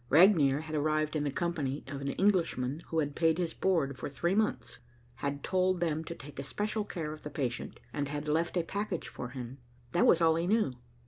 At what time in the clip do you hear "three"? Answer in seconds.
4.09-4.33